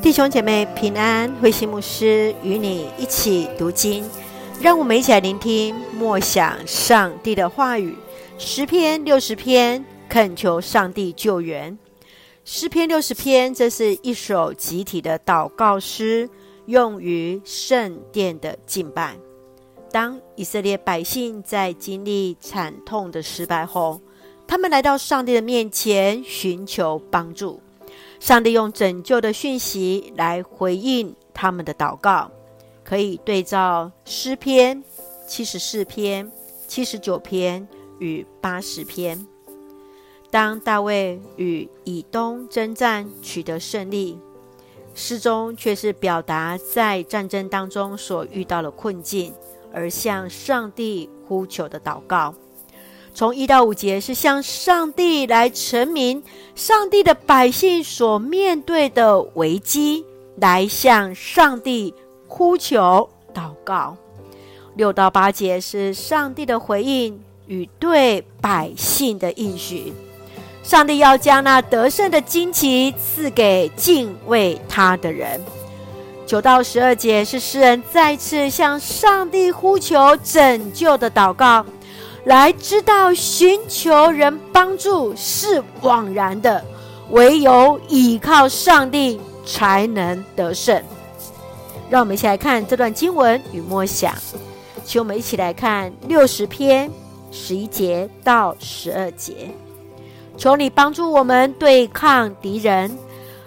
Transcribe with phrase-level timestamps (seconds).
[0.00, 4.08] 弟兄姐妹平安，慧馨牧师与你一起读经，
[4.60, 7.96] 让我们一起来聆听默想上帝的话语。
[8.38, 11.76] 十篇六十篇，恳求上帝救援。
[12.44, 16.30] 诗篇六十篇，这是一首集体的祷告诗，
[16.66, 19.16] 用于圣殿的敬拜。
[19.90, 24.00] 当以色列百姓在经历惨痛的失败后，
[24.46, 27.60] 他们来到上帝的面前寻求帮助。
[28.20, 32.30] 上帝用拯救的讯息来回应他们的祷告，
[32.84, 34.82] 可以对照诗篇
[35.26, 36.30] 七十四篇、
[36.66, 37.66] 七十九篇
[37.98, 39.26] 与八十篇。
[40.30, 44.18] 当大卫与以东征战取得胜利，
[44.94, 49.32] 诗中却是表达在战争当中所遇到的困境，
[49.72, 52.34] 而向上帝呼求的祷告。
[53.18, 56.22] 从一到五节是向上帝来陈明
[56.54, 60.04] 上帝的百姓所面对的危机，
[60.36, 61.92] 来向上帝
[62.28, 63.96] 呼求祷告。
[64.76, 69.92] 六到八节是上帝的回应与对百姓的应许，
[70.62, 75.42] 上帝要将那得胜的旌旗赐给敬畏他的人。
[76.24, 81.66] 九到十二节是诗人再次向上帝呼求拯救的祷告。
[82.24, 86.62] 来知道寻求人帮助是枉然的，
[87.10, 90.82] 唯有倚靠上帝才能得胜。
[91.88, 94.14] 让我们一起来看这段经文与默想，
[94.84, 96.90] 请我们一起来看六十篇
[97.30, 99.50] 十一节到十二节。
[100.36, 102.96] 求你帮助我们对抗敌人，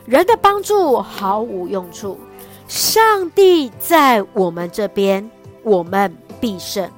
[0.05, 2.19] 人的帮助毫无用处。
[2.67, 5.29] 上帝在我们这边，
[5.63, 6.89] 我们必胜。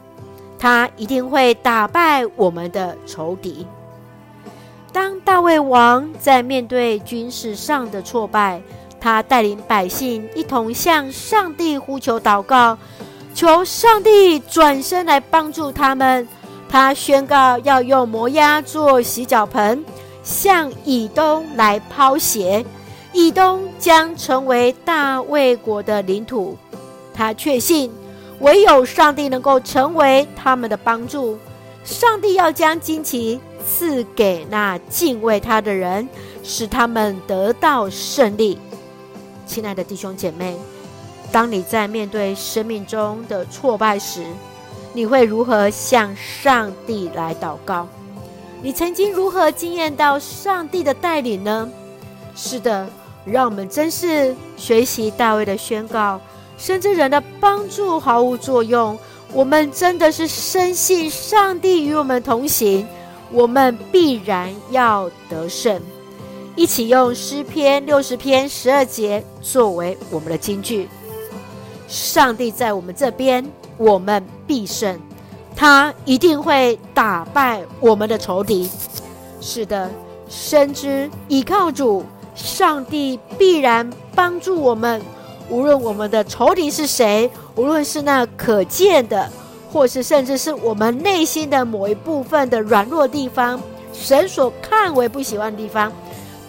[0.63, 3.67] 他一定会打败我们的仇敌。
[4.93, 8.61] 当大卫王在面对军事上的挫败，
[8.97, 12.77] 他带领百姓一同向上帝呼求祷告，
[13.35, 16.25] 求上帝转身来帮助他们。
[16.69, 19.83] 他宣告要用摩押做洗脚盆，
[20.23, 22.65] 向以东来抛鞋，
[23.11, 26.57] 以东将成为大卫国的领土。
[27.13, 27.91] 他确信。
[28.43, 31.39] 唯有上帝能够成为他们的帮助，
[31.85, 36.07] 上帝要将旌旗赐给那敬畏他的人，
[36.43, 38.59] 使他们得到胜利。
[39.45, 40.57] 亲爱的弟兄姐妹，
[41.31, 44.25] 当你在面对生命中的挫败时，
[44.91, 47.87] 你会如何向上帝来祷告？
[48.61, 51.69] 你曾经如何经验到上帝的带领呢？
[52.35, 52.89] 是的，
[53.23, 56.19] 让我们真是学习大卫的宣告。
[56.57, 58.97] 甚至人的帮助毫无作用，
[59.33, 62.87] 我们真的是深信上帝与我们同行，
[63.31, 65.81] 我们必然要得胜。
[66.55, 70.87] 一起用诗篇六十篇十二节作为我们的金句：
[71.87, 73.43] 上帝在我们这边，
[73.77, 74.99] 我们必胜。
[75.55, 78.69] 他一定会打败我们的仇敌。
[79.41, 79.89] 是的，
[80.29, 82.03] 深知倚靠主，
[82.35, 85.01] 上帝必然帮助我们。
[85.49, 89.29] 无论我们的仇敌是谁，无论是那可见的，
[89.71, 93.61] 或是甚至是我们内心的某一部分的软弱地方，
[93.91, 95.91] 神所看为不喜欢的地方，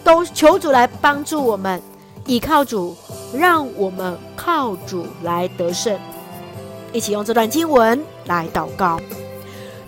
[0.03, 1.81] 都求主来帮助我们，
[2.25, 2.95] 倚靠主，
[3.33, 5.97] 让我们靠主来得胜。
[6.93, 8.99] 一起用这段经文来祷告，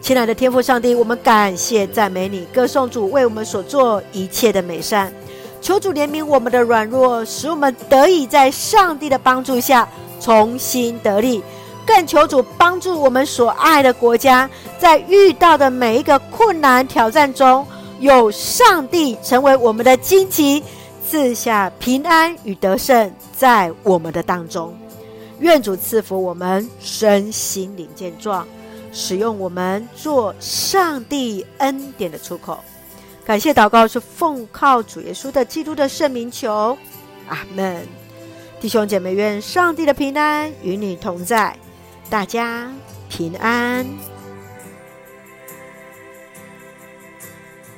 [0.02, 5.14] 亲爱的天父上帝，我们感谢赞美你，歌颂主为我们所做一切的美善。
[5.62, 9.88] 求主怜悯我们的软弱，使我们得以在上帝的帮助下
[10.20, 11.44] 重新得力。
[11.86, 17.66] 更求主帮助我们所爱的国家，在遇到的每一个困难挑战中，
[18.00, 20.62] 有上帝成为我们的荆棘，
[21.10, 24.78] 赐下平安与得胜在我们的当中。
[25.40, 28.46] 愿主赐福我们身心灵健壮，
[28.92, 32.60] 使用我们做上帝恩典的出口。
[33.28, 36.78] 感谢祷告是奉靠主耶稣的基督的圣名求，
[37.28, 37.86] 阿门。
[38.62, 41.54] 弟兄姐妹，愿上帝的平安与你同在，
[42.10, 42.72] 大家
[43.10, 43.86] 平安。